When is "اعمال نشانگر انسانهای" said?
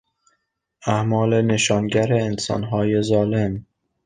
0.87-3.01